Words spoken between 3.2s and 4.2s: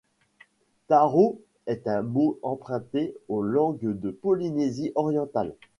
aux langues de